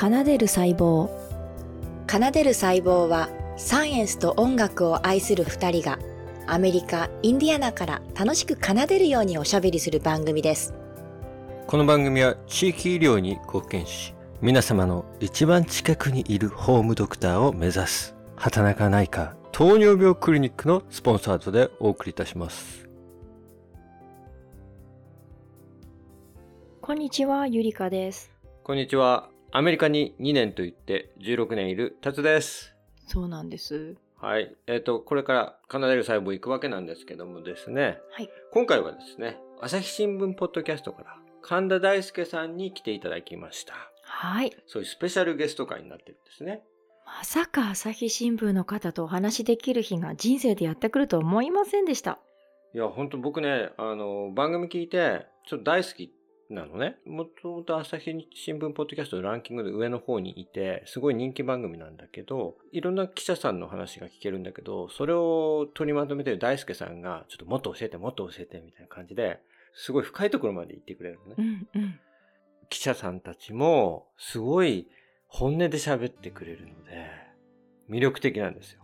[0.00, 1.10] 奏でる細胞
[2.08, 5.98] 奏でる細胞はサイエンスと音楽を愛する二人が
[6.46, 10.72] アメリカ・インディアナから楽しく奏でるようにおしゃべりする番組です。
[11.66, 22.88] この番組は地域医療に貢献し、皆様の一番近くにいるホームドクターを目指す、畑中内科糖尿病クリニックのスポンサードでお送りいたします。
[26.80, 28.30] こんにちはゆりかです
[28.62, 29.28] こんにちは。
[29.50, 32.74] アメリカに2年と言って16年いる達です。
[33.06, 34.54] そうなんですはい。
[34.66, 37.98] えっ、と、これから奏でる細胞行くわけなんですけどもですね。
[38.10, 43.72] はい今回はですね、朝日新聞ポッドキャストから神田大輔さんに来ていただきました。
[44.02, 46.62] はいそういうスペシャルゲスト会になってるんですね。
[47.06, 52.18] まさか朝日新聞の方とお話しできる日が人生でやってくるとは思いませんでした
[52.74, 56.12] いや、本当僕ね、あの、番組聞いて、ちょっと大好き
[56.50, 56.96] なのね。
[57.04, 69.40] もともと朝日新聞ポッドキャストのランキングで上の方にいて、すごい人気番組なんだけど、いろんな記者さんの話が聞けるんだけど、それを取りまとめてる大輔さんが、ちょっともっと教えて、もっと教えて、みたいな感じで、
[69.74, 71.34] すごい深いところまで行ってくれるのね。
[71.38, 72.00] うんうん
[72.70, 74.88] 記者さんたちも、すごい
[75.26, 77.08] 本音で喋ってくれるので、
[77.88, 78.82] 魅力的なんですよ。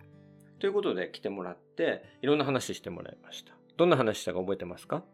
[0.58, 3.52] ということで来てもらって、いろんな話してもらいました。
[3.76, 5.04] どんな話したか覚えてますか？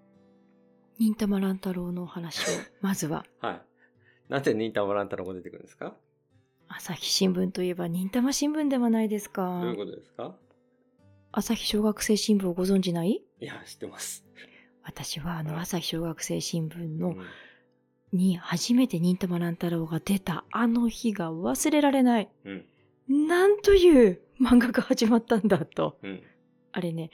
[1.00, 2.44] 忍たま乱太郎のお話を
[2.80, 3.62] まずははい。
[4.28, 5.96] なぜ忍たま乱太郎が出てくるんですか？
[6.68, 10.36] 朝日新聞といえば忍たま新聞ではないですかどういうことですか？
[11.32, 13.22] 朝日小学生新聞をご存知ない？
[13.40, 14.24] いや、知ってます。
[14.82, 17.24] 私はあの朝日小学生新聞のうん
[18.12, 22.28] に初めて忍たま乱太郎が出たあの日が忘れられない。
[22.44, 23.28] うん。
[23.28, 25.96] なんという漫画が始まったんだと。
[26.02, 26.22] うん。
[26.72, 27.10] あれね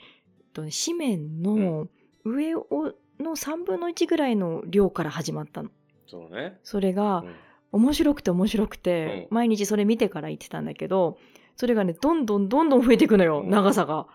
[0.55, 1.87] 紙面の
[2.25, 5.69] 上をの3分の1ぐらいの量から始まったの。
[6.07, 6.59] そうね。
[6.63, 7.35] それがうん
[7.73, 11.17] 面白くて面白くて、うん毎日それ見てから言ってたんだけど、
[11.57, 14.07] それがね、どんどんどんどん増えていくのよ、うん長さが。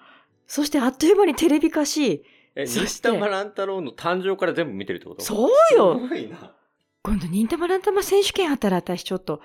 [0.47, 5.23] そしてあっという間にテレビ化し、え、そして忍たま乱太郎の誕生から全部見てるってこと？
[5.23, 6.55] そうよすごいな。
[7.03, 9.43] 今度忍たま乱太郎選手権あったら私ちょっと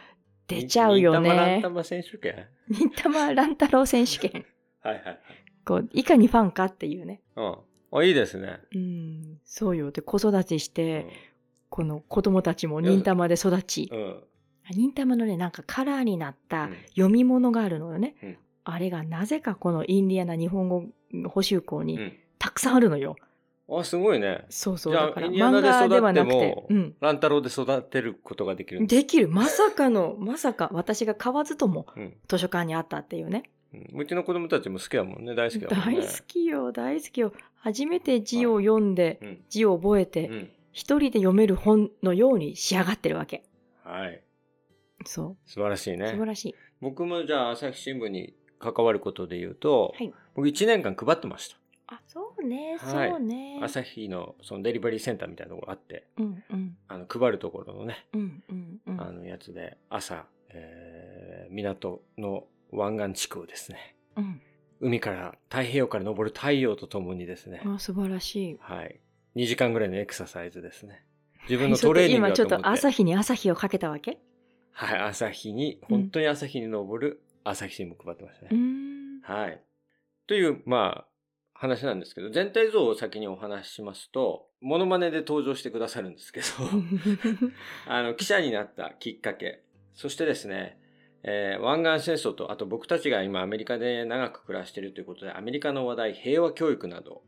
[0.48, 1.70] 出ちゃうよ忍たま乱ね太。
[1.70, 2.46] 郎選手権？
[2.70, 4.46] 忍たま乱太郎選手権。
[4.82, 5.20] はいはいはい。
[5.66, 7.22] こう、いかにファンかっていうね。
[7.36, 7.56] うん。
[7.92, 8.60] あ、いいですね。
[8.74, 9.92] うん、そうよ。
[9.92, 11.10] で、子育てしうて、ん
[11.70, 14.24] この子供たちも忍たまで育ち、うん。
[14.72, 18.16] 忍たまのね、なんかカラーになったうん読み物があるのよね。
[18.24, 18.38] うん
[18.70, 20.84] あれがなぜかこのインディアナ日本語
[21.30, 22.14] 補習校にうん。
[22.38, 23.16] たくさんあるのよ。
[23.70, 24.46] あ、すごいね。
[24.50, 24.94] そうそう。
[24.94, 26.96] じゃあだからインディアナ漫画ではなくで育っても、てうん。
[27.00, 29.30] 乱太郎で育てることができるできる。
[29.30, 32.14] まさかの、まさか私が買わずともうん。
[32.28, 33.44] 図書館にあったっていうね。
[33.92, 35.36] うんうちの子供たちも好きだもんね。
[35.36, 36.02] 大好きだもんね。
[36.02, 37.34] 大好きよ、大好きよ。
[37.56, 39.44] 初めて字を読んで、うん。
[39.50, 40.50] 字を覚えて、うん。
[40.72, 43.44] 一人で読める本のように仕上がってるわけ。
[43.84, 44.22] はい。
[45.06, 45.36] そ。
[45.46, 46.10] 素晴らしいうね。
[46.10, 46.56] 素晴らしい。
[46.82, 50.14] 僕もじゃあ朝日新聞に関わることで言うと、はい。
[50.36, 51.58] 僕1年間配ってました。
[51.90, 53.60] あ、そうね、はいそうね。
[53.64, 59.02] 朝日のそのデリバリーセンターみたいなところがあって、うんうんあの配るところのね、うんうんうん。
[59.02, 64.42] あのやつで朝、えー港の湾岸地区をですね、うん。
[64.80, 68.58] 海から太平洋から昇る太陽とともにですね、あ、素晴らしい。
[68.60, 69.00] はい。
[69.36, 71.06] 2時間ぐらいのエクササイズですね。
[71.50, 72.56] 自分のトレーニングだと思って。
[72.56, 74.20] 今ちょっと朝日に朝日をかけたわけ？
[74.72, 78.50] はい、朝日に、本当に朝日に昇る朝日新聞配ってましたね。
[78.52, 79.22] うーん。
[79.22, 79.64] はい。
[80.28, 81.08] という、まあ、
[81.54, 86.46] 話なんですけど、全体像を先にお話ししますと、モノマネで登場してくださるんですけど、
[87.88, 89.64] あの、記者になったきっかけ、
[89.94, 90.80] そしてですね、
[91.30, 97.22] えー湾岸戦争と、あと僕たちが今アメリカで長く暮らしているということで、アメリカの話題、平和教育など、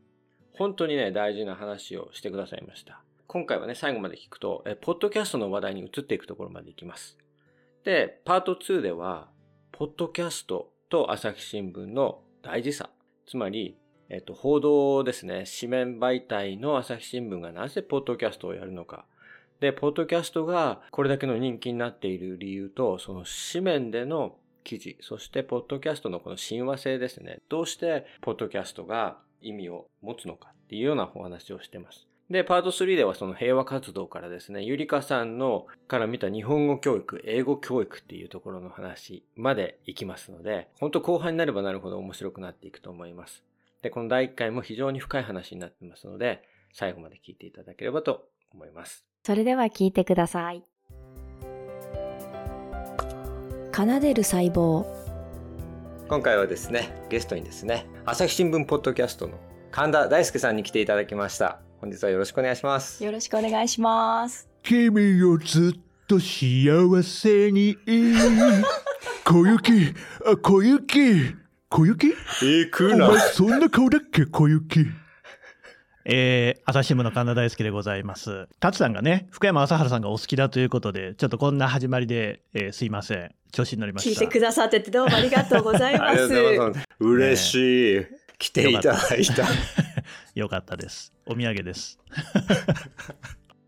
[0.54, 3.02] 本当にね、大事な話をしてくださいました。
[3.26, 7.18] 今回はね、最後まで聞くと、えーポッドキャストの話題に移っていくところまでいきます。
[7.84, 9.28] で、パート2では、
[9.70, 12.88] ポッドキャストと朝日新聞の大事さ。
[13.26, 13.76] つまり、
[14.08, 15.44] えっと、報道ですね。
[15.60, 19.04] 紙面媒体の朝日新聞がなぜポッドキャストをやるのか。
[19.60, 27.40] で、ポッドキャストがこれだけの人気になっている理由と、その紙面での記事、そしてポッドキャストのこの親和性ですね。
[27.48, 32.06] どうしてポッドキャストが意味を持つのかっていうようなお話をしてます。
[32.30, 43.42] で、パート3ではその平和活動からですね、ゆりかさんのから見た日本語教育、英語教育っていうところの話までいきますので、本当後半になればなるほど面白くなっていくと思います。
[43.82, 49.09] で、この第1回も非常に深い話になってますので、最後まで聞いていただければと思います。
[49.22, 50.64] それでは聞いてください。
[53.70, 54.86] 奏でる細胞
[56.08, 59.38] 今回はですね、ゲストにですね、朝日新聞ポッドキャストの
[59.70, 61.60] 神田大輔さんに来ていただきました。
[61.82, 63.04] 本日はよろしくお願いします。
[63.04, 64.48] よろしくお願いします。
[64.62, 67.76] 君をずっと幸せに
[69.24, 69.94] 小雪
[70.26, 71.36] あ小雪
[71.68, 72.08] 小雪？
[72.08, 74.24] えー、お前そんな顔だっけ？
[74.26, 74.86] 小雪
[76.04, 78.48] えー、朝日新聞の神田大輔でございます。
[78.58, 83.34] 達さんがね、福山雅治さんがお好きだということで、ちょっとこんな始まりで、えーすいません。
[83.52, 84.10] 調子に乗りました。
[84.10, 86.28] 聞いてくださっててどうもありがとうございます。
[86.58, 86.86] ます。
[87.00, 88.06] 嬉しい。
[88.38, 89.46] 来ていただいた。
[90.34, 91.12] よかったです。
[91.26, 91.98] お土産です。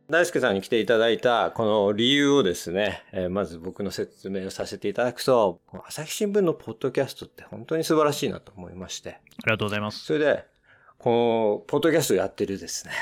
[0.08, 9.10] 大輔さんに来ていただいたこの理由をですね、えーまず僕の説明をさせていただくと、この朝日新聞のポッドキャストって本当に素晴らしいなと思いまして。
[9.10, 10.04] ありがとうございます。
[10.04, 10.44] それで、
[11.02, 12.92] このポッドキャストをやってるですね、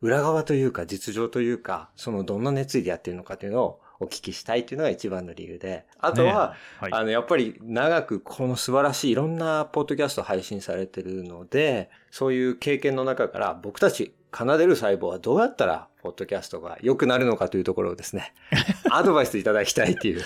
[0.00, 6.92] 裏側というか実情というか、そのどんな熱意でやってるのかというのをお聞きしたいというのが一番の理由で、あとは、はい。
[6.92, 18.32] あの、やっぱり長くこの素晴らしいいろんなポッドキャスト配信されてるので、そういう経験の中から僕たち奏でる細胞はどうやったらポッドキャストが良くなるのかというところをですね、
[18.90, 20.22] アドバイスいただきたいっていう、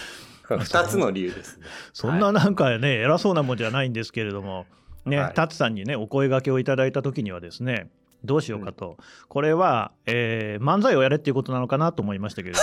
[0.48, 1.66] 二つの理由ですね。
[1.93, 4.66] そんななんかね、偉そうなもんじゃないんですけれども、
[5.06, 5.34] ね、はい。
[5.34, 7.90] タツさんにね、お声掛けをいただいたときにはですね、
[8.25, 12.60] どうしようかと、これは、えー漫才をやれっていうことなのかなと思いましたけれど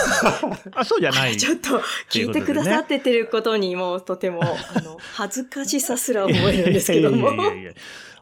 [0.48, 1.36] も、 あそうじゃない。
[1.36, 7.32] ちょっと聞いてくださっててることにもうとてもあの恥ずかしさすら覚えるんですけども。
[7.34, 7.72] いやいやいや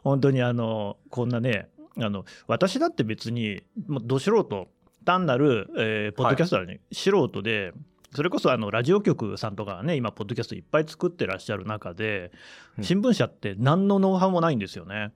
[0.04, 4.68] 本当にあのこんなねあの私だって別にもうど素人
[5.06, 7.72] 単なる、えーポッドキャストはね、素人で
[8.14, 12.32] それこそあのラジオ局さんとかがね今ポッドキャストいっぱい作ってらっしゃる中で
[12.78, 15.12] うん新聞社って何のノウハウもないんですよね。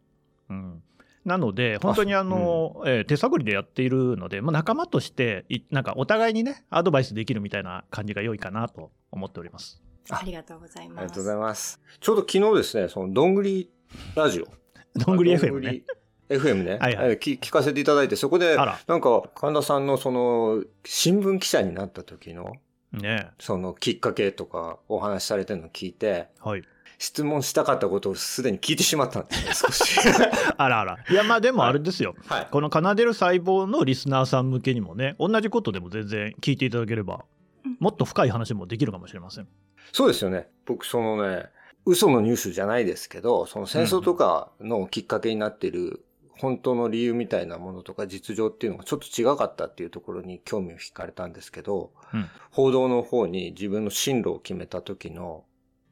[0.50, 0.84] うん
[1.24, 9.82] なので、本当にあの、えー手探りでやっているので、まあ、仲間としてい、なんかお互いにね、アドバイスできるみたいな感じが良いかなと思っております。
[10.10, 11.80] ありがとうございますありがとうございます。
[12.00, 13.70] ちょうど昨日ですね、そのどんぐり
[14.16, 14.48] ラジオ。
[15.06, 15.84] どんぐり FM ね。
[16.30, 16.78] FM ね。
[16.80, 22.54] はいはい聞かせていただいて、そこで、あらなんか、神田さんのその、新聞記者になった時の、
[22.94, 26.64] ねそのきっかけとかお話しされてるのを聞いて、はい。
[26.98, 30.00] 質問したかったことをすでに聞いてしまったんですね、少し。
[30.56, 30.98] あらあら。
[31.10, 32.14] いや、まあでもあれですよ。
[32.28, 32.48] はい。
[32.52, 37.26] この奏でる細胞のリスナーさん向けにもね、同じことでも全然聞いていただければ
[37.66, 39.48] うん、もっと深い話もできるかもしれません。
[39.92, 40.48] そうですよね。
[40.66, 41.48] 僕、そのね、
[41.86, 46.06] 嘘のニュースじゃないですけど、その戦争とかのきっかけになっている、
[46.42, 55.46] 本当の理由みたいなものとか実情っていうのがちょっと違かったっていうところに興味を惹かれたんですけど、うん報道の方に自分の進路を決めた時の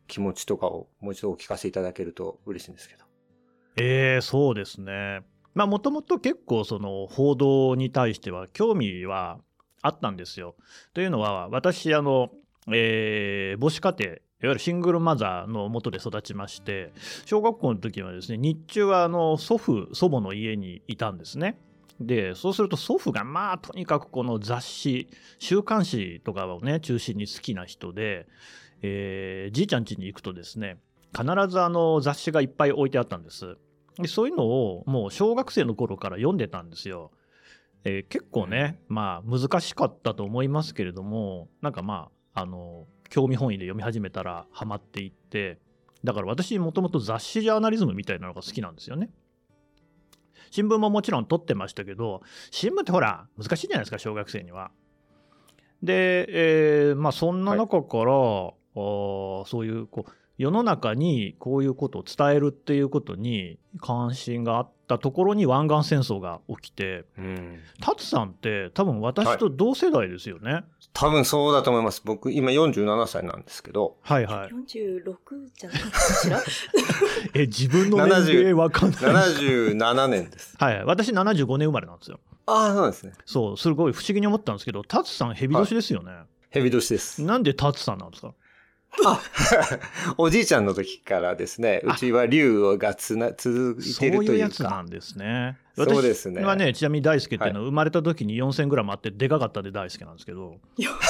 [0.07, 3.05] 気持ちとかをもう一度お聞かせいただけると嬉しいんですけど。
[3.77, 5.21] えー、そうですね。
[5.53, 9.39] まあもともと結構その報道に対しては興味は
[9.81, 10.55] あったんですよ。
[10.93, 12.29] というのは私あの、
[12.67, 16.93] えー母子家庭いわゆるシングルマザーの元で育ちまして
[17.25, 21.59] 小学校の時はですね日中はあの祖父祖母の家にいたんですね。
[21.99, 25.09] でそうすると祖父がまあとにかくこの雑誌
[25.39, 28.27] 週刊誌とかをね中心に好きな人で、
[28.81, 30.77] えーじいちゃん家に行くとですね
[31.13, 33.57] 必ずあの雑誌がいっぱい置いてあったんです。
[33.97, 37.11] でそういうのをもう小学生の頃から読んでたんですよ。
[37.83, 45.59] えー結構ね、まあ難しかったと思いますけれども、なんかまあ、あの、興味本位で読み始めたらハマっていって、
[46.03, 49.09] だから私もともと雑誌ジャーナリズムみたいなのが好きなんですよね。
[50.51, 52.21] 新聞ももちろん撮ってましたけど、
[52.51, 54.71] 新聞ってほら、難しいじゃないですか、小学生には。
[55.83, 67.59] で、えーまあそんな中から、あーそういうこう世の中にこういうことを伝えるっていうことに関心があったところに湾岸戦争が起きて、うん。
[67.79, 70.63] タツさんって多分私と同世代ですよね。
[70.93, 72.01] 多分そうだと思います。
[72.03, 75.03] 僕、今47歳なんですけど、はい、はい、46
[75.55, 76.39] じゃなかったかしら？
[77.35, 78.99] え、自分の年齢わかんない。
[78.99, 80.55] 77年です。
[80.59, 82.19] はい、私75年生まれなんですよ。
[82.47, 83.13] ああ、そうなんですね。
[83.25, 86.11] そう、すごい不思議に思ったんですけど、タツさんヘビ年ですよね。
[86.49, 87.21] ヘビ年です。
[87.21, 88.29] なんでタツさんなんですか？
[88.29, 88.33] あ
[90.17, 94.81] おじいちゃんの時からですね、うちは竜がつな続いそうてるといういうやつなか。
[94.81, 95.57] んですね。
[95.75, 100.57] そうですね私はね、ちなみに大輔っていうのは生まれた時に4000グラムあってでかかったんで大輔なんですけど、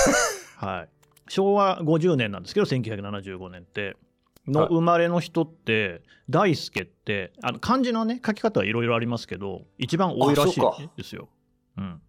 [0.57, 0.89] はい。
[1.29, 3.95] 昭和50年なんですけど、1975年って。
[4.47, 11.29] のはい生まれの人って、大輔って、あの漢字のね、書き方はいろいろありますけど、一番多いらしいですよ。
[11.77, 12.01] うん。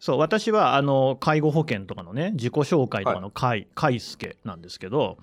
[0.00, 5.18] うんそう、私は、あの、介護保険とかのね、自己紹介とかの介、介助なんですけど、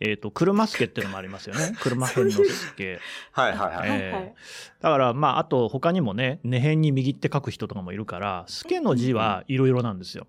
[0.00, 1.74] えっ、と、車助っていうのもありますよね。
[1.80, 3.00] 車編の助。
[3.32, 3.90] はいはいはい。
[3.90, 4.34] ええはいはい
[4.80, 10.26] だから、まあ、あと他にもね、根辺に右って書く人とかもいるから、助の字はいろいろなんですよ。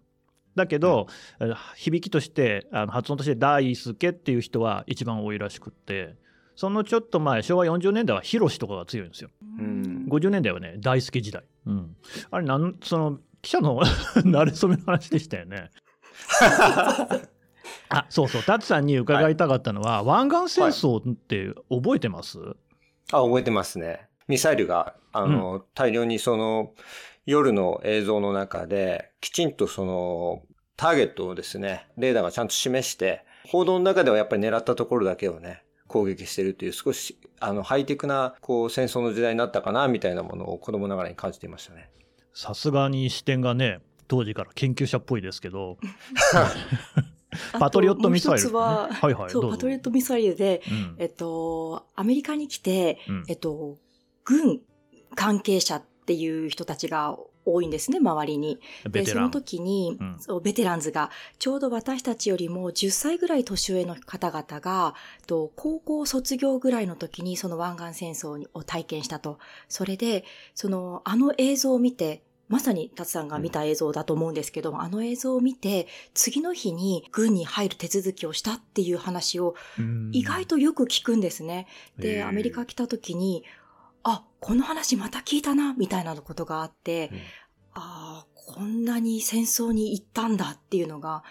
[0.55, 1.07] だけど、
[1.39, 6.15] えー響きとして、あの発音として大輔っていう人は一番多いらしくって、
[6.55, 9.29] そのちょっと前、昭和40年代は広とかが強いんですよ。
[9.59, 10.05] うん。
[10.09, 11.43] 50年代はね、大輔時代。
[11.67, 11.95] うん。
[12.31, 13.79] あれなん、その、記者の
[14.27, 15.71] 慣れ初めの話でしたよね。
[17.87, 22.39] あそうそう、タツさんに伺いたかったのは、湾岸戦争って覚えてます、
[23.13, 24.09] あ、覚えてますね。
[24.27, 26.73] ミサイルが、あの、大量にその、
[27.25, 30.43] 夜の映像の中で、きちんとその、
[30.75, 41.89] ターゲットをですね、レーダーがちゃんと示して、報道の中ではやっぱり狙ったところだけをね、攻撃してるっていう少し、あの、ハイテクな、こう、戦争の時代になったかな、みたいなものを子供ながらに感じていましたね。
[42.37, 45.79] さすがに視点がね、当時から研究者っぽいですけど、
[47.59, 53.79] パトリオットミサイルは、はいはいそう、パトリオットミサイルで、うんえっと、アメリカに来て、うんえっと、
[54.23, 54.61] 軍
[55.15, 58.59] 関係者っていう人たちが多いんですね、周りに。
[58.89, 59.29] で、その。
[59.29, 69.39] 時に、うんそうベテランズが、ちょうど私たちよりも10歳ぐらい年上の方々が、と高校卒業ぐらいの時にその湾岸戦争を体験したと。
[69.69, 80.09] それで、その、あの映像を見て、まさに達さんが見た映像だと思うんですけども、あの映像を見て、次の日に軍に入る手続きをしたっていう話をうん。
[80.13, 81.67] 意外とよく聞くんですね。
[81.99, 83.43] へで、ーアメリカ来た時に、
[84.03, 87.17] あ、この話また聞いたな、みたいなことがあって、うん。
[87.73, 91.23] ああ、こんなに戦争に行ったんだっていうのが、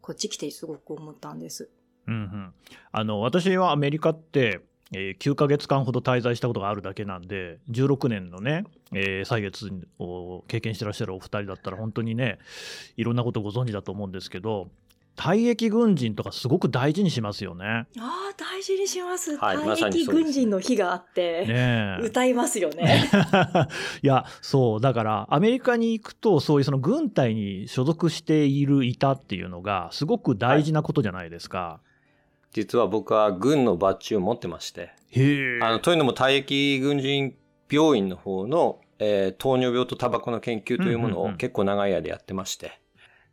[0.00, 1.70] こっち来てすごく思ったんです。
[2.06, 2.54] うんうん、
[2.92, 4.60] あの私はアメリカって、
[4.92, 8.64] えー9ヶ月間ほど滞在したことがあるだけなんで16年のね、
[8.94, 12.38] えー歳月を経験してらっしゃるお二人だったら本当にね
[12.96, 14.68] いろんなことご存知だと思うんですけど
[15.16, 17.64] 退役軍人とかすごく大事にしますよね。
[17.64, 19.36] ああ、大事にします。
[19.36, 23.08] はい退役軍人の日があって、ねえ歌いますよね。
[24.02, 31.80] いやそうだからアメリカに行くとそういうその軍隊に所属しているいたっていうのがすごく大事なことじゃないですか。
[32.52, 35.60] 実は僕は軍のバッジを持ってまして、へえ。
[35.60, 37.34] あの、というのも退役軍人
[37.68, 42.80] 病院の方の、えー糖尿病とタバコの研究というものを結構長い間やってまして。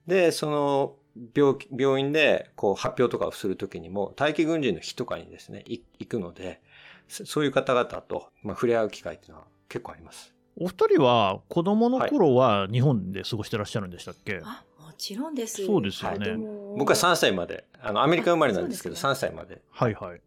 [0.07, 0.95] で、その
[1.35, 6.61] 病気、病院でこう発表とかをするときにも、退役軍人の日とかにですね、い行くので、
[7.07, 10.33] そそういう方々と、まあ、触れ合う機会っていうのは結構あります。
[10.57, 15.65] お二人は子供の頃は日本で過ごしてらっしゃるんでしたっけ、あ、もちろんです。
[15.65, 20.21] そうですよねでも僕は3歳まで、あの、アメリカ生まれなんですけど、あそう3歳まではいはい。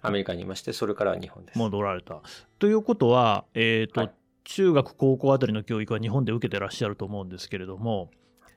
[0.00, 1.58] アメリカにいまして、それからは日本です。
[1.58, 2.20] 戻られた。
[2.58, 4.12] ということは、えっ、と、はい
[4.44, 8.10] 中学、高校あたりの教育は日本で受けてらっしゃると思うんですけれども、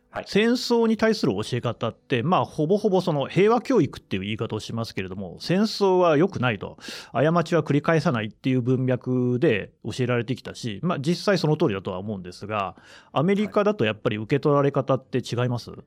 [0.10, 0.25] はい。
[0.27, 6.77] 戦争に対する教え方って、まあ、ほぼほぼその平和教育っていう言い方をしますけれども、戦争は良くないと、
[7.12, 12.75] 過ちは繰り返さないっていう文脈で教えられてきたし、まあ、実際その通りだとは思うんですが、
[13.12, 15.77] アメリカだとやっぱり受け取られ方って違います、いや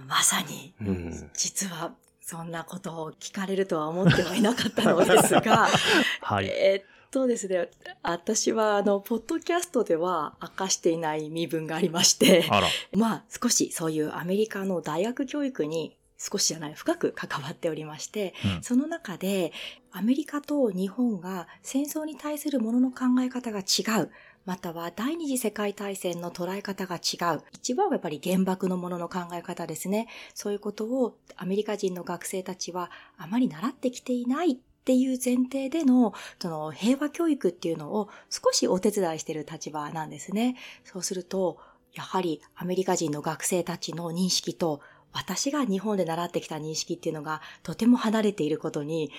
[0.00, 1.30] ーまさに、うん。
[1.34, 5.66] 実は、そんなことを聞かれるとは思ってはいなかったのですが、
[6.22, 6.46] はい。
[6.46, 7.68] えーっとですね、
[8.02, 12.68] 私は、あの、ポッドキャストでは明かしていない身分がありまして、あら。
[12.96, 19.52] まあ、少しそういうアメリカの大学教育に少しじゃない、深く関わっておりまして、うんその中で、
[19.92, 24.10] アメリカと日本が戦争に対するものの考え方が違う。
[24.44, 27.42] または第二次世界大戦の捉え方が違う。
[27.52, 30.08] 一番はやっぱり原爆のものの考え方ですね。
[30.34, 40.56] そういうことをアメリカ人の学生たちはあまり習ってきていないっていう前提での、その平和教育っていうのを少しお手伝いしている立場なんですね。
[40.82, 41.58] そうすると、
[41.94, 44.80] やはりアメリカ人の学生たちの認識と
[45.12, 49.12] 私が日本で習ってきた認識っていうのがとても離れていることに、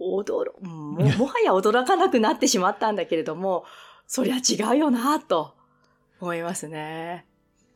[0.00, 3.64] 驚、もうもはや驚かなくなってしまったんだけれども、
[4.06, 5.54] そりゃ違うよなと
[6.20, 7.27] 思いますね。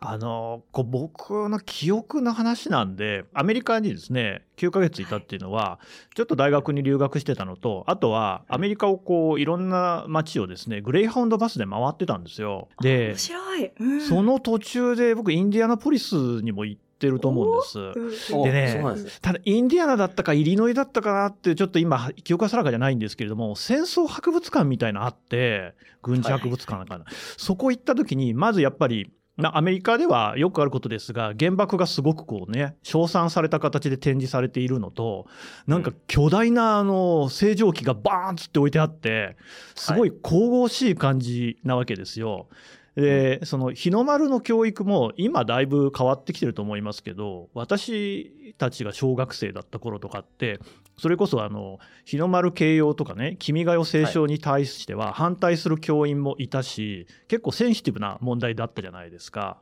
[0.04, 5.78] あのこう僕の記憶の話なんで、アメリカにですね、9ヶ月いたっていうのは、
[6.14, 12.68] ちょっと大学に留学してたのと、あとはアメリカをこういろんな街をですね、グレイハウンドバスで回ってたんですよ。
[12.80, 13.70] で面、白い。
[13.78, 14.00] うん。
[14.00, 18.34] その途中で僕、インディアナポリスにも行ってると思うんです。
[18.34, 18.82] おでね
[19.20, 27.04] ただ、インディアナだったか、イリノイだったかなって、ちょっと今、記憶は定かじゃないんですけれども、戦争博物館みたいなのあって、軍事博物館かな、
[27.36, 29.10] そこ行った時に、まずやっぱり、な
[29.42, 35.26] アメリカではよくあることですが、原爆がすごくこうね、称賛された形で展示されているのと、
[35.66, 39.36] なんか巨大なあの星条旗がバーンつって置いてあって、
[39.74, 42.48] すごい神々しい感じなわけですよ。
[42.94, 50.60] で、その日の丸の教育も今だいぶ変わってきてると思いますけど、私たちが小学生だった頃とかって、
[50.96, 59.60] それこそあの日の丸慶応とかね、君が代聖書に対しては反対する教員もいたし、結構センシティブな問題だったじゃないですか。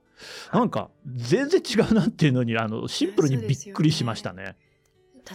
[0.53, 4.57] なんか全然違うなっていうのにあのシンプルにびっくりしましたね。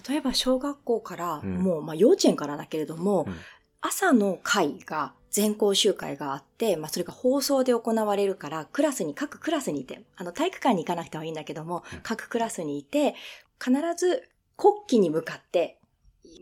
[0.08, 1.58] 例えば小学校から、うん。
[1.58, 3.36] もう、まあ幼稚園からだけれども、うん。
[3.82, 13.16] 朝の会が全校集会があって、まあそれが放送で行われるから、クラスに、各クラスにいて、あの体育館に行かなくてはいいんだけども、各クラスにいて、
[13.64, 15.80] 必ず国旗に向かって、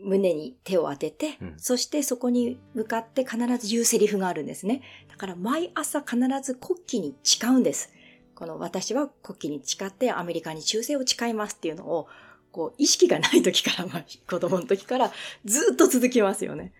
[0.02, 4.82] 胸に手を当てて、うんそしてそこに向かって必ず言うセリフがあるんですね。
[5.08, 7.92] だから毎朝必ず国旗に誓うんです。
[8.34, 12.08] この私は国旗に誓ってアメリカに忠誠を誓いますっていうのを、
[12.50, 15.12] こう意識がない時から、まあ子供の時から
[15.44, 16.72] ずっと続きますよね。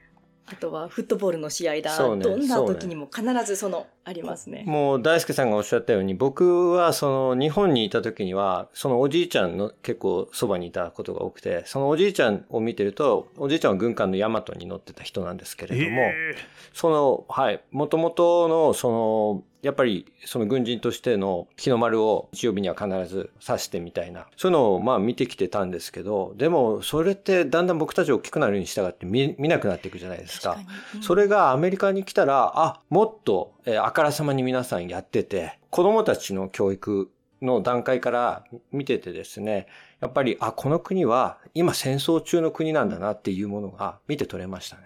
[0.47, 1.91] あとはフットボールの試合だ。
[2.17, 4.65] ねどんな時にも必ずその、ありますね。
[4.67, 16.35] もう大輔さんがおっしゃったように、僕はその日本にいた時には、そのおじいちゃんの結構そばにいたことが多くて、そのおじいちゃんを見てると、おじいちゃんは軍艦のヤマトに乗ってた人なんですけれども、え
[16.75, 30.51] その、はい、もともとの、その、やっぱり、その軍人としての日の丸を日曜日には必ず指してみたいな、そういうのをまあ見てきてたんですけど、でも、それってだんだん僕たち大きくなるに従って見見なくなっていくじゃないですか。
[30.51, 30.77] 確かに。
[30.97, 39.67] うんそれがアメリカに来たら、あ、もっと、えーあからさまに皆さんやってて、子供たちの教育の段階から見ててですね、
[40.01, 44.83] やっぱり、あ、この国は今戦争中の国なんだなっていうものが見て取れましたね。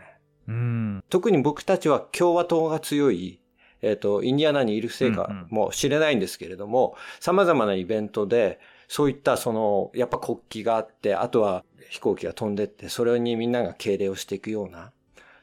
[0.49, 1.05] ーうん。
[1.11, 3.41] 特に僕たちは共和党が強い、
[3.83, 8.59] えっ、と、インディアナにいるせいかもしれないんですけれども、様々なイベントで、
[8.89, 14.93] そういったその、やっぱ国旗があって、あとは飛行機が飛んでって、それにみんなが敬礼をしていくような、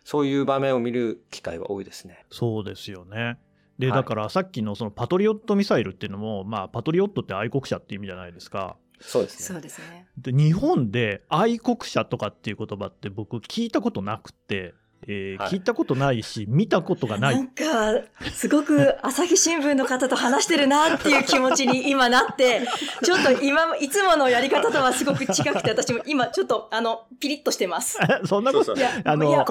[0.04, 2.26] そういう場面を見る機会は多いですね。
[2.30, 3.38] そうですよね。
[3.80, 8.78] で、はいだからさっきのそのパトリオットミサイルっていうのも、まあ、パトリオットって愛国者って意味じゃないですか。
[9.00, 9.46] そうですね。
[9.46, 10.08] そうですね。
[10.18, 14.74] で日本で愛国者とかっていう言葉って僕聞いたことなくて、
[15.08, 17.32] えーはい聞いたことないし見たことがな。
[17.32, 17.64] ないんか、
[18.32, 22.62] すごく 朝日新聞の方と話してるなっていう気持ちに 今なって、
[23.04, 27.98] ちょっと今、いつものやり方とはすごく違くて、私も今ちょっと、あの、ピリッとしてます。
[28.26, 29.46] そんなことあの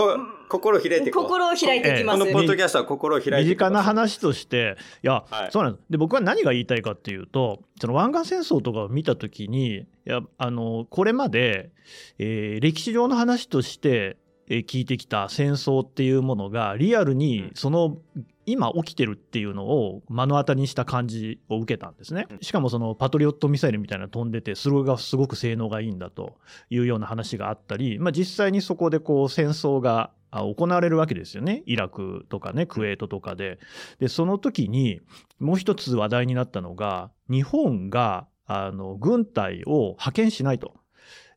[0.48, 1.10] 心を開いて。
[1.10, 2.18] 心を開いていきます。
[2.18, 5.84] このポッドキャストは心を開いて身近な話として、いや、はいそうなんです。
[5.90, 11.70] で、僕は何が言いたいかっていうと、その湾岸戦争とかを見たときに、いや、あの、これまで、
[12.18, 17.98] えー歴史上の話として、えー聞いてきた戦争っていうものが、リアルに、その、
[18.46, 22.26] 今起きてるっていうのを目の当たりにした感じを受けたんですね。
[22.42, 26.36] しかもそのパトリオットミサイルみたいなの飛んでて、それがすごく性能がいいんだと
[26.68, 31.62] いうような話があったり、まあ、実際にそこでこう戦争があ行われるわけですよね。
[31.64, 33.58] イラクとかね、クウェートとかで。
[34.00, 35.00] で、その時に
[35.38, 40.74] もう一つ話題になったのが、日本があの軍隊を派遣しないと。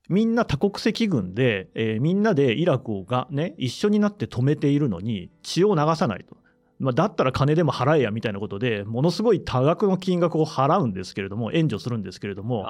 [0.09, 6.37] みんな多国籍軍で、えーみんなでイラクをがね、一緒になって止めているのに血を流さないと。
[6.79, 12.67] まあ、だったら金でも払えやみたいなことで、ものすごい多額の金額を払うんですけれども、援助するんですけれども。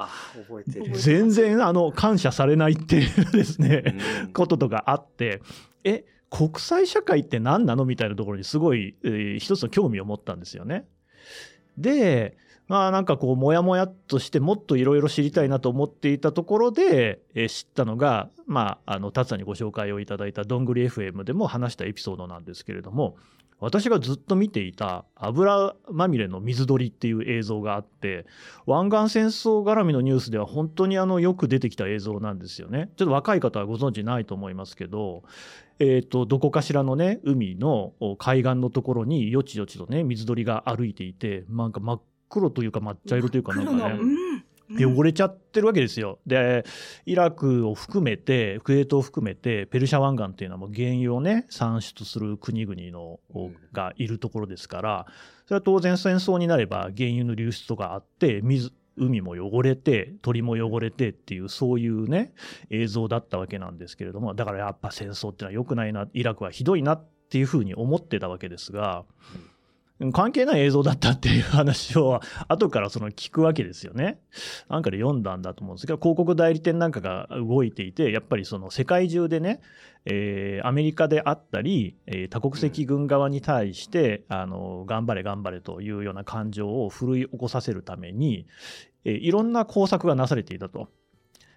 [0.93, 3.83] 全然あの感謝されないっていうですね、
[4.23, 5.41] うんこととかあって、
[5.83, 10.85] え、国際社会って何なのみたいなところにすごい、えー一つの興味を持ったんですよね。
[11.77, 12.37] で、
[12.67, 23.15] まあなんかこう、もやもやっとして、もっといろいろ知りたいなと思っていたところで、えー知ったのが、まあ、あの、達さんにご紹介をいただいたどんぐり FM でも話したエピソードなんですけれども、
[23.59, 28.25] 私がずっと見ていた油まみれの水鳥っていう映像があって、
[28.67, 32.91] 湾岸戦争絡みのニュースでは本当にあのよく出てきた映像なんですよね。
[32.97, 35.23] ちょっと若い方はご存知ないと思いますけど、
[35.79, 43.97] えー、とどこかしらのね海の海岸のところによちよちとね水鳥が歩いていてなんか真っ黒というか抹茶色というかなんかね。
[43.99, 44.37] うんうん。
[44.75, 46.19] 汚れちゃってるわけですよ。
[46.27, 46.65] で、
[47.05, 55.05] イラクを含めて、クウェートを含めて、ペルシャ湾岸っていうのはもう原油をね、産出する国々の、うんがいるところですから、
[55.45, 62.33] それは当然戦争になれば原油の流出とかあって、水、海も汚れて、鳥も汚れてっていう、そういうね、
[62.69, 69.05] 映像だったわけなんですけれども、だからやっぱ戦争ってのは良くないな、イラクはひどいなっていうふうに思ってたわけですが、
[70.13, 74.19] 関係ない映像だったっていう話を 後からその聞くわけですよね。
[74.69, 79.59] なんかで読んだんだと思うんですけど、広告代理店なんかが動いていて、やっぱりその世界中でね、
[80.05, 88.45] えーアメリカであったり、えー多国籍軍側に対して、あの頑張れ頑張れというような感情を奮い起こさせるために、
[89.03, 90.89] えーいろんな工作がなされていたと。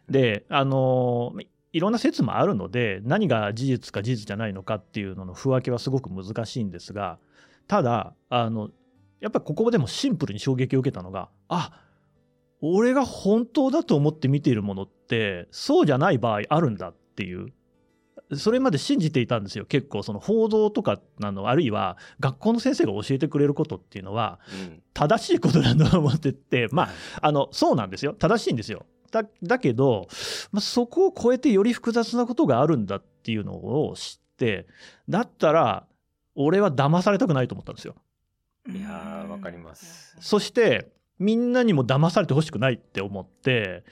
[0.09, 1.35] で、あの
[1.73, 7.19] いろんな説もあるので、何が事実か事実じゃないのかっていうのの不分けはすごく難しいんですが、
[7.71, 8.71] ただ、あの、
[9.21, 11.85] やっぱりここでもシンプルに衝撃を受けたのが、あ
[12.61, 17.53] 俺が本当だと思って見ているものって、そうじゃない場合あるんだっていう。
[18.35, 19.67] それまで信じていたんですよ。
[19.67, 26.89] 結構その報道とかなの、あるいは学校の先生が教えてくれることっていうのは、うん正しいことだと思ってて、まあ、
[27.23, 28.15] あの、そうなんですよ。
[28.15, 28.85] 正しいんですよ。
[29.13, 30.09] だだけど、
[30.51, 34.67] まあ、そこを超えてより複雑なことがあるんだっていうのを知って、
[35.09, 35.87] だったら、
[36.35, 37.95] 俺は騙されたくないと思ったんですよ。
[38.69, 40.17] いやー、わかります。
[40.21, 43.85] そして、みんなにも騙されてほしくないって思って、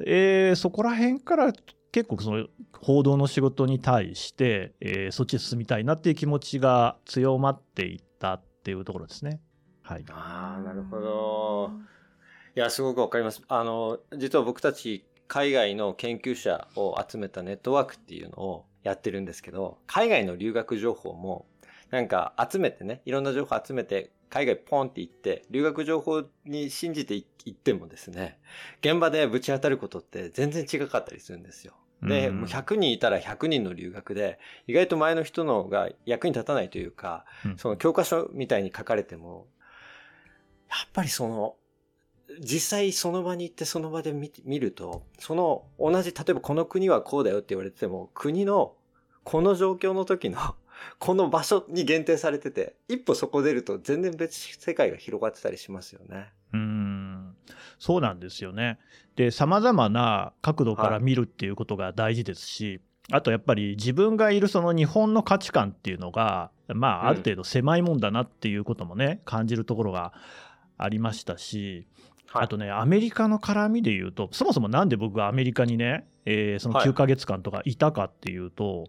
[0.00, 1.52] うんえーそこら辺から
[1.92, 9.40] 結構その報道の仕事に対して、えーそっちへ進みたいなっていう気持ちが強まっていったっていうところですね。
[9.82, 10.04] はい。
[10.10, 11.70] ああ、なるほど。
[12.56, 13.42] いや、すごくわかります。
[13.48, 21.46] あの、実は僕たち海外の研究者を集めたネットワークっていうのをやってるんですけど、海外の留学情報も、
[21.90, 28.38] なんか集めてね、いろんな情報集めて、海外ポンって行って、留学情報に信じてい行ってもですね、
[28.80, 31.74] 現場でぶち当たることって全然違かったりするんですよ。
[32.02, 39.46] で、うんもう100人いたら100人の留学で、意外と前の人のが役に立たないというか、うんその教科書みたいに書かれても、
[40.68, 41.56] やっぱりその、
[42.40, 48.74] 実際その場に行ってその場で見ると、その同じ、例えばこの国はこうだよって言われてても、国の
[49.24, 50.38] この状況の時の
[50.98, 56.32] この場所に限定されてて、一歩そこ出ると全然別世界が広がってたりしますよね。
[56.52, 57.36] うーん
[57.78, 58.78] そうなんですよね。
[59.16, 62.80] で、さまざまな角度から見るっていうことが大事ですし、
[63.12, 70.12] あとやっぱり自分がいるその日本の価値観っていうのが、まあ、ある程度狭いもんだなっていうこともね、感じるところが
[70.78, 71.86] ありましたし、
[72.28, 78.88] はいあとね、アメリカの絡みで言うと、そもそもなんで僕がアメリカにね、えーそのはい9ヶ月間とかいたかっていうと、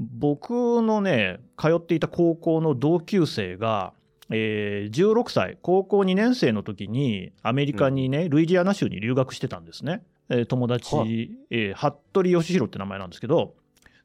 [0.00, 0.50] 僕
[0.82, 3.92] のね、通っていた高校の同級生が、
[4.30, 10.02] えー16歳、高校2年生の時にアメリカにね、ルイジアナ州に留学してたんですね。
[10.28, 11.04] えー友達、は
[11.50, 13.54] えー服部義弘って名前なんですけど、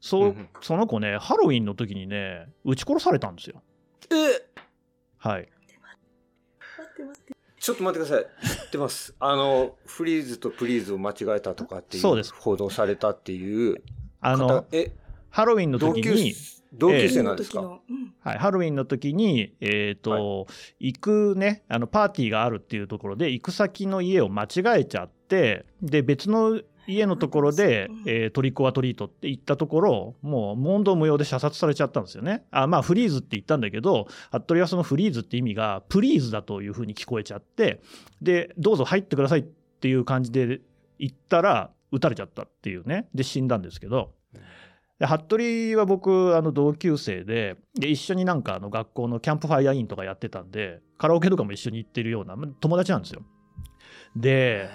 [0.00, 3.62] そううんうんその子ね、ハロウィンの時にね、撃ち殺されたんですよ。
[4.10, 4.14] え
[5.18, 5.48] はい。
[6.78, 7.34] 待って待って。
[7.58, 8.56] ちょっと待ってください。
[8.64, 9.14] 知ってます。
[9.20, 12.02] あの、フリーズとプリーズを間違えたとかっていう。
[12.02, 13.82] そうです報道されたっていう
[14.22, 14.92] あの方、、え、
[15.30, 16.34] ハロウィンの時に、
[16.72, 18.14] 同級生なんですか、時のうん。
[18.20, 20.46] はい、ハロウィンの時に、えっ、と、
[20.78, 32.44] 行くね、あの、パーティーがあるっていうところで、行く先の家を間違えちゃって、で、別の家のところでうん、えートリックオアトリートって言ったところ、もう問答無用で射殺されちゃったんですよね。
[32.50, 37.80] あまあ、フリーズって言ったんだけど、服部はそのフリーズって意味が、プリーズだというふうに聞こえちゃって、
[38.22, 40.60] で、どうぞ入ってくださいっていう感じで
[40.98, 43.08] 言ったら、撃たれちゃったっていうね。
[43.14, 44.12] で、死んだんですけど、
[45.00, 53.22] で服部は僕あの同級生でで一緒になんかあの学校のキャンプファイヤーインとかやってたんでカラオケとかも一緒に行ってるようなま友達なんですよ。
[54.14, 54.68] で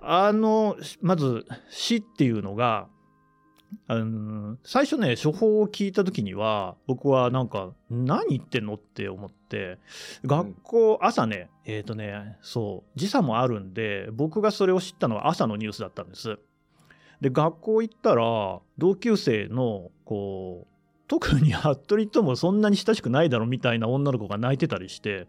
[0.00, 2.86] あのまず死っていうのが
[3.88, 9.78] あの最初ね処方を聞いた時には僕はなんか何言ってんのって思って
[10.24, 16.38] 学校朝ねえっ、とねそう時差もあるんで僕がそれを知ったのは朝のニュースだったんです。
[17.22, 20.66] で学校行ったら同級生のこう
[21.06, 25.28] 特に服部ともそんなに親しくないだろみたいな女の子が泣いてたりして、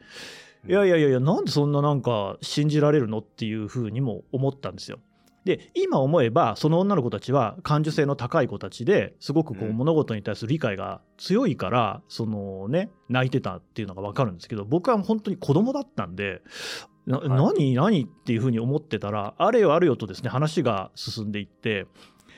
[0.67, 4.99] いやいやいやいやなんでそんななんか信じられるのっていうふうにも思ったんですよ。
[5.45, 16.41] で今思えばその女の子たちは感受性の高い子たちですごくこううん物事に対する理解が強いからそのね泣いてたっていうのが分かるんですけど僕は本当に子供だったんで
[17.05, 21.87] なはい何何っていうふうに思ってたらあれよあれよとですね話が進んでいって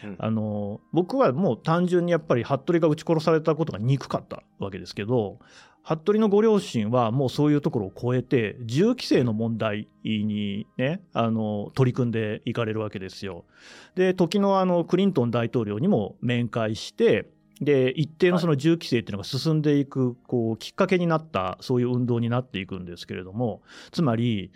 [0.04, 5.39] うんあの僕はもう単純にやっぱり服部が撃ち殺されたことが憎かったわけですけど
[5.86, 13.45] 服部のご両親はもうそういうところを超えて銃規制の問題にねあの取り組んでいかれるわけですよ。
[13.93, 17.30] で時のあのクリントン大統領にも面会して
[17.61, 24.51] で一定のその銃規制っていうのが進んでいくこうきっかけになったそういう運動になっていくんですけれどもつまり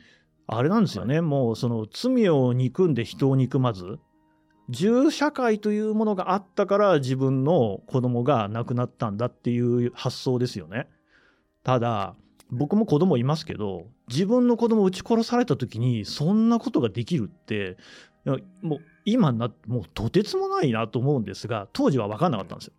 [0.48, 4.00] あれなんですよね、もうその罪を憎んで人を憎まず
[4.70, 10.88] 銃社会というものがあったから自分の子供が亡くなったんだっていう発想ですよね。
[11.64, 12.16] ただ
[12.52, 17.78] 僕も子供いますけど自分の子供を撃ち殺された時にそんなことができるって
[18.62, 18.80] もう
[19.12, 22.74] 今なもうとてつもないなと思うんですが当時は分かんなかったんですよ。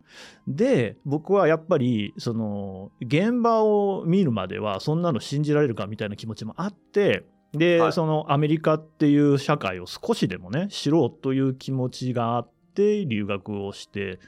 [0.47, 7.93] で僕はやっぱりその現場を見るまではそんなの信じられるかみたいな気持ちもあってで、はい。
[7.93, 14.19] そのアメリカっていう社会を少しでもね知ろうという気持ちがあって留学をして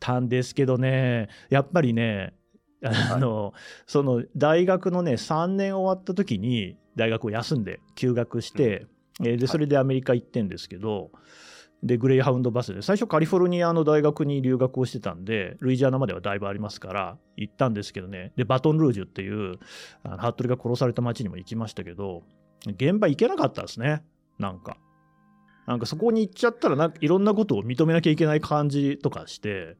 [0.00, 2.34] たんですけどねやっぱりね
[2.82, 3.54] あの、
[3.86, 8.86] その大学のね3年終わった時に大学を休んで休学して、
[9.20, 11.10] えーでそれでアメリカ行ってんですけど、
[11.82, 18.32] でグレイハウンドバスで最初カリフォルニアの大学に留学をしてたんでルイジアナまではだいぶありますから行ったんですけどね。
[18.36, 19.58] でバトンルージュっていう
[20.02, 22.24] あの服部が殺された町にも行きましたけど
[22.66, 24.02] 現場行けなかったですね。
[24.38, 24.76] なんか。
[25.66, 29.76] なんかそこに行っちゃったらなんかいろんなことを認めなきゃいけない感じとかして、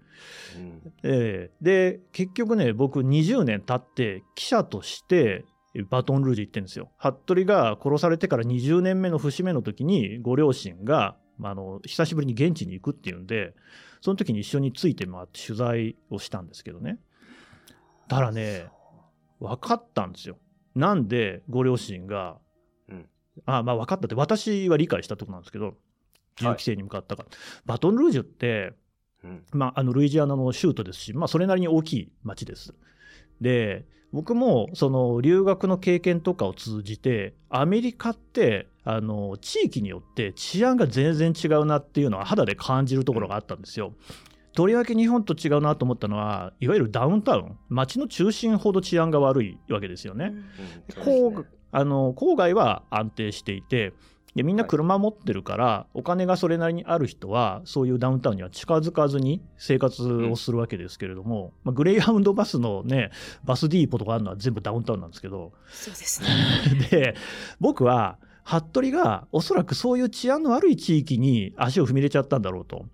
[0.57, 0.93] うん。
[1.03, 1.65] えー。
[1.65, 5.47] で結局ね僕20年経って記者として
[5.85, 6.91] バトンルージュ行ってるんですよ。
[6.99, 13.55] 服部が殺されてから20年目の節目の時にご両親が、まあ、あの久しぶりに現地に行くっていうんで
[14.01, 16.99] その時に一緒について回って取材をしたんですけどね
[18.09, 18.67] だからね
[19.41, 20.39] 分かったんですよ。
[20.75, 22.39] なんでご両親が、
[22.89, 23.07] うん
[23.47, 25.75] あまあ分かったって私は理解したところなんですけど
[26.37, 27.29] 銃規制に向かったから、
[27.67, 28.75] バトンルージュって
[29.25, 32.75] うんまあ、あのルイジアナの州都ですし、まあ、それなりに大きい町です。
[33.41, 43.93] で僕もその留学の経験とかを通じてアメリカってあの地域によって治安が全然違うなっていうのは肌で感じるところがあったんですよ。
[44.55, 50.33] とりわけ日本と違うなと思ったのはいわゆるダウンタウン町の中心ほど治安が悪いわけですよね。
[51.05, 53.93] うんねあの郊外は安定していて
[54.39, 63.11] でみんな車持ってるから、お金がそれなりにある人はそういうダウンタウンには近づかずに生活をするわけですけれども、まあ、グレイハウンドバスのね
[63.43, 66.29] バスディーポとかあるのは全部ダウンタウンなんですけどそうですね。
[66.89, 67.17] で
[67.59, 72.87] 僕は服部がおそらくそういう治安の悪い地域に足を踏み入れちゃったんだろうと。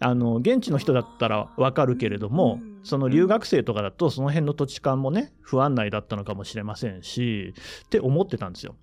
[0.00, 8.74] あの現地の人だったらわかるけれどもうんその留学生とかだとその辺の土地勘もね不安内だったのかもしれませんしって思ってたんですよ。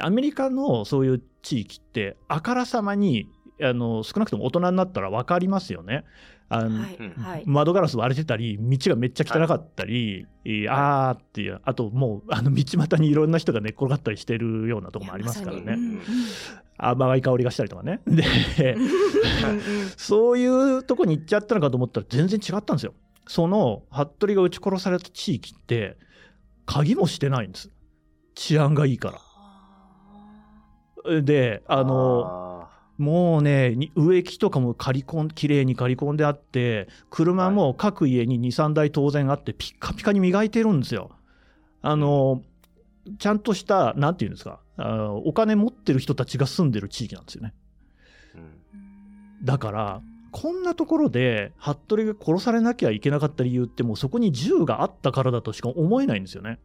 [0.00, 3.28] アメリカのそういう地域ってあからさまに
[3.60, 6.04] あの少なくとも大人になったら分かりますよね。
[6.50, 7.42] あのはい、うんはい。
[7.44, 15.76] 窓ガラス割れてたり道がめっちゃ汚かったり、えーあーっていうあともうあの道端にいろんな人が寝っ転がったりしてるようなとこもありますからね。
[15.76, 15.98] い
[16.80, 18.00] やまい香りがしたりとかね。
[18.06, 18.76] で
[19.96, 22.94] そういうとこに行っちゃったのかと思ったら全然違ったんですよ。
[23.26, 25.98] その服部が撃ち殺された地域って
[26.64, 27.70] 鍵もしてないんです。
[28.34, 29.20] 治安がいいから
[31.22, 32.48] であのあ
[32.98, 41.12] もうね、に植木とかも刈り込ん、綺麗に刈り込んであって、車も各家に2、3台当然あって、ピッカピカに磨いてるんですよ。
[41.80, 42.42] あの、
[43.20, 44.58] ちゃんとした、なんていうんですか、
[45.24, 47.54] お金持ってる人たちが住んでる地域なんですよね。
[48.34, 48.58] ーうん
[49.44, 56.58] だから、こんなところで、服部が殺されなきゃいけなかった理由って、もうそこに銃があったからだとしか思えないんですよね。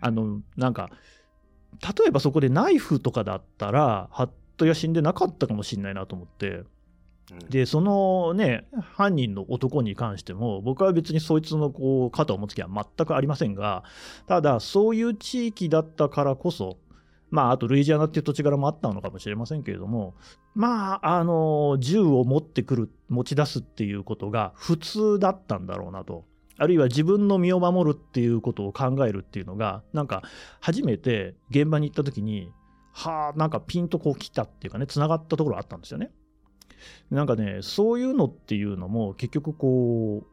[0.00, 0.90] あの、なんか、
[1.82, 4.08] 例えばそこでナイフとかだったら、
[4.56, 6.66] 服部は死んでなかったかもしれないなと思って、うん
[7.48, 13.82] で、そのね、犯人の男に関しても、僕は別にそいつのこう肩を持つ気は全くありませんが、
[14.26, 16.76] ただ、そういう地域だったからこそ、
[17.30, 20.14] まあ、あとルイジアナっていう土地柄もあったのかもしれませんけれども、
[20.54, 26.24] まあ、あの、銃を持ってくる、持ち出すっていうことが普通だったんだろうなと。
[26.56, 30.22] あるいは自分の身を守るっていうことを考えるっていうのが、なんか、
[30.60, 32.50] 初めて現場に行った時に、
[32.92, 36.10] はあ、なんかピンとこう来たっていうかね、つながったところあったんですよね。
[37.10, 40.26] なんかね、そういうのっていうのも結局こう、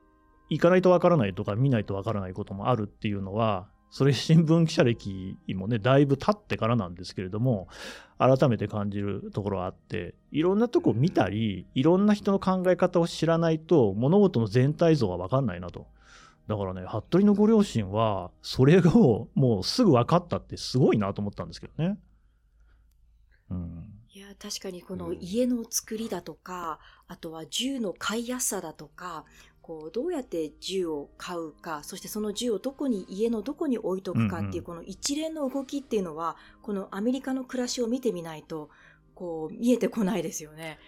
[0.50, 7.68] 行かないとわからないとか見ないとわからないこともあるっていうのは、それ新聞記者歴もね、だいぶ経ってからなんですけれども、
[8.18, 15.88] 改めて感じるところはあって、いろんなとこ見たり、いろんな人の考え方を知らないと、物事の全体像はわかんないなと。
[16.52, 21.98] だからね、服部のご両親は、それをもうすぐ分かったってすごいなと思ったんですけどね。
[23.50, 24.02] うん。
[24.14, 29.26] いや確かにこのうん家の作りだとか、あとは銃の買いやすさだとか
[29.62, 38.70] こうどうやって銃を買うかそしてその銃をどこに家のどこに置いとくかってうんいううんこの一連の動きっていうのはこのアメリカの暮らしを見てみないと
[39.16, 40.80] こう見えてこないですよね。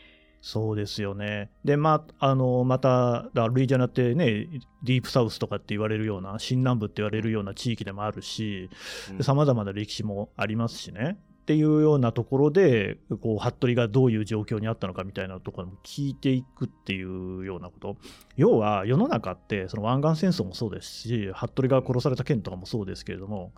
[0.46, 1.50] そうですよね。
[1.64, 4.50] で、まあ、あの、また、だルイジャナってね、
[4.84, 8.70] ディープサウスとかって言われるような、新南部って言われるような地域でもあるし、
[9.18, 11.18] うんさまざまな歴史もありますしね。
[11.44, 17.96] っていうようなところで、こう、服部がどういう状況にあったのかみたいなところも聞いていくっていうようなこと。
[18.36, 23.54] 要は、世の中って、その湾岸戦争もそうですし、服部が殺された件とかもそうですけれども、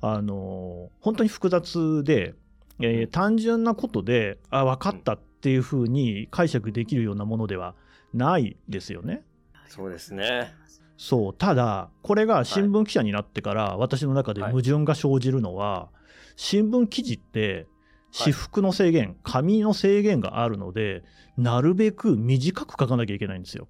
[0.00, 2.36] あの、本当に複雑で、
[2.80, 7.74] えー単純なことで、あ、分かったっていうふうに解釈できるようなものでは
[8.12, 9.24] ないですよね。
[9.68, 10.54] そうですね。
[10.96, 15.90] そう、ただ、これが新聞記者になってから、私の中で矛盾が生じるのは、
[16.36, 17.66] 新聞記事って、
[18.10, 21.04] 私服の制限、紙の制限があるので、
[21.36, 23.68] なるべく短く書かなきゃいけないんですよ。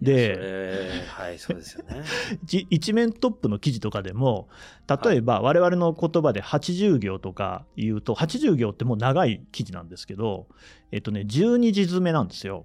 [0.00, 2.02] で、はい、そうですよね。
[2.44, 4.48] じ一面トップの記事とかでも、
[5.04, 10.48] 例えば我々の言葉で80行とか言うと、80行ってもう長い記事なんですけど、
[10.90, 12.64] えっとね、12字詰めなんですよ。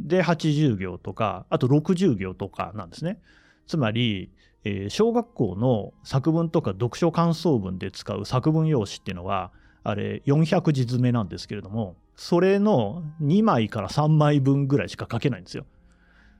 [0.00, 3.20] で、80行とか、あと60行とかなんですね。
[3.66, 4.30] つまり、
[4.64, 9.52] えー小学校の作文とか読書感想文で使う作文用紙っていうのは、
[9.84, 15.66] あれ400字詰めなんですけれども、それの2枚から3枚分ぐらいしか書けないんですよ。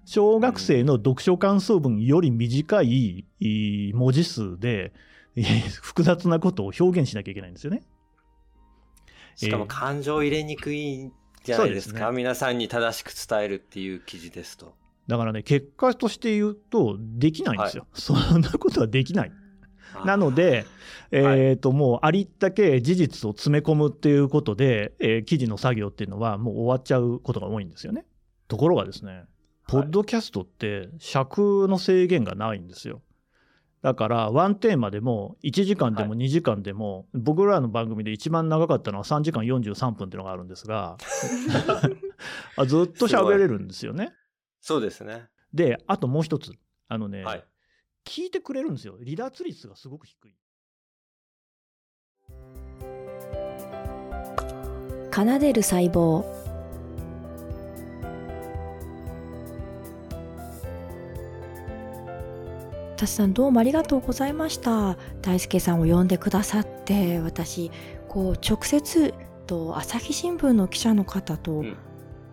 [0.04, 3.24] 小学生の読書感想文より短い
[3.94, 4.92] 文字数で、
[5.80, 7.82] 複雑なことを表現しなきゃいけないんですよね。
[9.36, 11.10] しかも感情入れにくい
[11.44, 11.98] じゃないですか？
[11.98, 14.74] すね、皆さんに正しく伝えるっていう記事ですと。
[15.08, 17.86] だからね、結果として言うと、できないんですよ。
[17.90, 19.32] はい、そんなことはできない。
[20.04, 20.64] なので、
[21.10, 28.04] えっ、ー、と、もうありったけ事実を詰め込むっていうことで、えー、記事の作業っていうのはもう終わっちゃうことが多いんですよね。
[28.48, 29.24] ところがですね、
[29.72, 33.00] ポッドキャストって尺の制限がないんですよ。
[33.80, 40.98] だから、ワンテーマでも、1時間でも2時間でも、はい、僕らの番組で一番長かったのは3時間43分っていうのがあるんですが、
[42.66, 44.12] ずっと喋れるんですよね。
[44.60, 45.28] そうですね。
[45.54, 46.52] で、あともう一つ。
[46.88, 47.44] あのね、はい、
[48.04, 48.98] 聞いてくれるんですよ。
[49.02, 50.36] 離脱率がすごく低い。
[55.10, 56.41] 奏でる細胞
[63.02, 67.72] たさんどうもありがとうございました大輔さんを呼んでくださって私
[68.08, 69.12] こう直接
[69.48, 71.64] と朝日新聞の記者の方と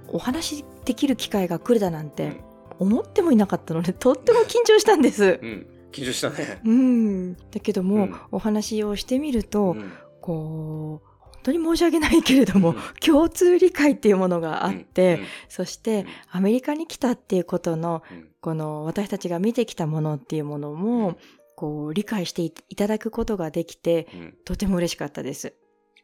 [0.09, 2.41] お話できる機会が来るだなんて
[2.77, 5.39] 思ってもいなかったのでとっても緊張したんです。
[5.41, 6.61] うん緊張したね。
[6.63, 7.33] うん。
[7.33, 11.08] だけども、うん、お話をしてみると、うん、こう、本
[11.43, 18.03] 当に申し訳ないけれども、うん、共通理解っていうものがあって、そしてアメリカに来たっていうことの、
[18.41, 21.17] この私たちが見てきたものっていうものも、
[21.55, 24.07] こう理解していただくことができて、
[24.45, 25.53] とても嬉しかったです。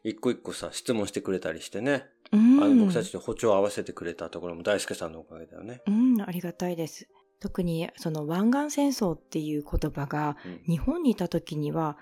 [0.04, 2.06] 一個一個さ、質問してくれたりしてね。
[2.32, 5.80] うん、あの僕たちと歩調を合わせてくれたところも大輔さんのおかげだよね。
[5.86, 7.08] うん、ありがたいです。
[7.40, 11.98] 特にその湾岸戦争っていう言葉が、日本にいた時には、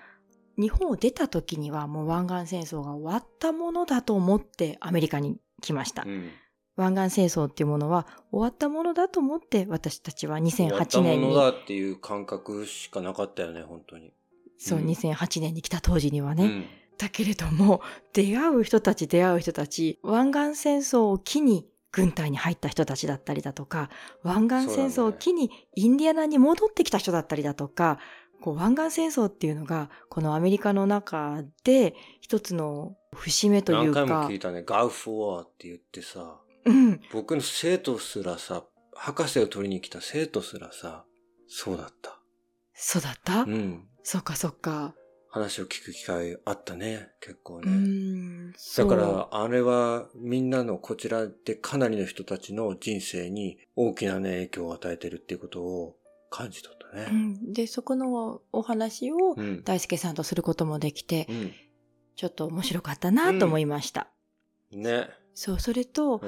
[0.59, 6.05] 日本を出た時にはもう湾岸戦争が終わったものだと思ってアメリカに来ました。
[6.07, 6.31] うん、
[6.77, 10.69] 湾岸戦争っていうものは終わったものだと思って私たちは2008年に。
[10.69, 14.13] 終わったものだっていう感覚しかなかったよね、本当に。
[14.59, 16.45] そう、うん、2008年に来た当時にはね。
[16.45, 16.67] うん、
[16.99, 17.81] だけれども、
[18.13, 23.89] 出会う人たち出会う人たち、湾岸戦争を機に軍隊に入った人たちだったりだとか、
[24.23, 27.99] 湾岸戦争を機にインディアナに戻ってきた人だったりだとか、
[28.45, 34.01] こう湾岸戦争っていうのが、このアメリカの中で一つの節目というか。
[34.01, 41.07] 何回も聞いたね、ガウフ・ウォーって言ってさ、うん、僕の生徒すらさ、博士を取りに来た生徒すらさ、
[41.49, 42.21] そうだった。
[42.75, 43.45] そうだった？
[43.45, 43.89] うん。
[44.03, 44.95] そっかそっか。
[45.31, 48.53] 話を聞く機会あったね、結構ね。
[48.77, 55.97] だから、あれはみんなのこちらでかなりの人たちの人生に大きなね、影響を与えてるっていうことを
[56.29, 57.09] 感じたね。
[57.11, 61.53] うん、で、そこのお話を大輔さんとすることもできて、うん、
[62.17, 64.09] ちょっと面白かったなと思いました。
[64.73, 65.09] うん、ね。
[65.35, 66.23] そう、それと、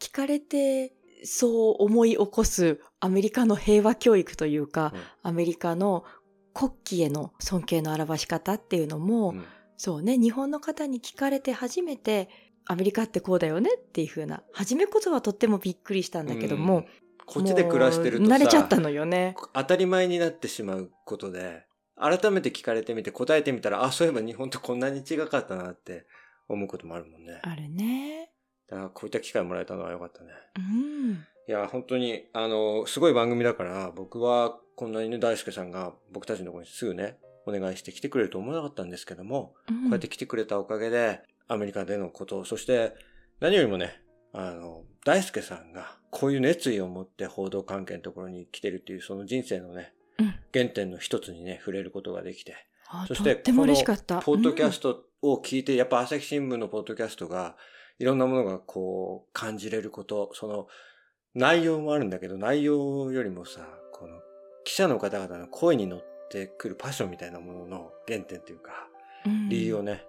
[0.00, 0.92] 聞かれて、
[1.24, 6.04] そう思い起こすアメリカの平和教育というか、アメリカの
[6.54, 9.44] 国旗への尊敬の表し方っていうのも、うん、
[9.76, 12.28] そうね、日本の方に聞かれて初めて、
[12.66, 16.86] アメリカってこうだよねっていうふうな、初めこそはとってもびっくりしたんだけども、うん、
[17.28, 19.36] こっちで暮らしてると慣れちゃったのよね。
[19.52, 26.06] 当たり前になってしまうことで、改めて聞かれてみて答えてみたら、あ、そういえば日本とこんなに違かったなって
[26.48, 27.40] 思うこともあるもんね。
[27.42, 28.30] あるね。
[28.68, 30.30] だからこういった機会もらえたのはよかったね。
[30.56, 31.26] うん。
[31.46, 42.94] いや、本当に、あの、すごい番組だから、僕はこんなにね、大輔さんが僕たちのところにすぐね、お願いして来てくれると思わなかったんですけども、うん、こうやって来てくれたおかげで、アメリカでのこと、そして
[43.40, 52.56] 何よりもね、あの、大輔さんがこういう熱意を持って報道関係のところに来てるっていうその人生のね、うん、原点の一つにね、触れることができて、
[53.06, 53.66] そして、この
[54.22, 57.56] ポッドキャストを聞いて、やっぱ朝日新聞のポッドキャストが、
[57.98, 60.68] いろんなものがこう、感じれること、その、
[61.34, 64.20] 内容もあるんだけど、内容よりもさ、この
[64.64, 68.88] 記者の方々の声に乗ってくるパッションみたいなものの原点というか、
[69.48, 70.06] 理由をね、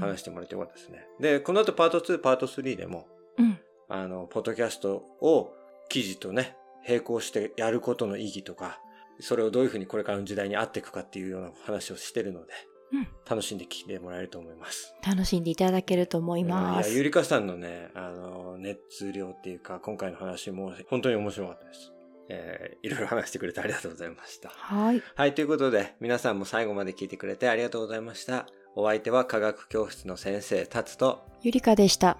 [0.00, 1.06] 話してもらってよかったですね。
[1.20, 3.58] で、この後パート2、パート3でも、うん、
[3.88, 5.54] あの、ポッドキャストを
[5.88, 8.80] 記事とね、並行してやることの意義とか、
[9.20, 12.52] それをどういうふうにこれからの時代に合っていくかっていうような話をしてるので、
[12.92, 14.94] うん、楽しんで聞いてもらえると思います。
[15.06, 16.88] 楽しんでいただけると思います。
[16.88, 21.92] いや、ゆりかさんのね、あの、熱量っていうか、今回の話も本当に面白かったです。
[22.30, 24.50] えー、いろいろ話してくれてありがとうございました。
[24.50, 25.02] はい。
[25.14, 28.46] はい、ということで、皆さんも最後まで聞いてくれてありがとうございました。
[28.76, 32.18] お相手は科学教室の先生、タツと、ゆりかでした。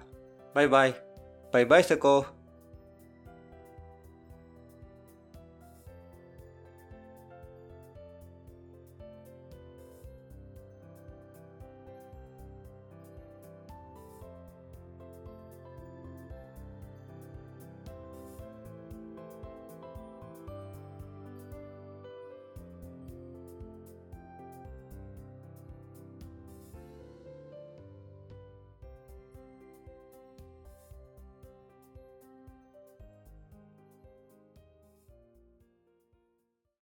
[0.53, 1.08] バイバイ。
[1.51, 2.38] バイバイ、セコー。